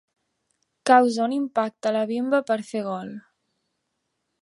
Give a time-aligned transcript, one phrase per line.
[0.91, 3.13] Causa un impacte a la bimba per fer gol.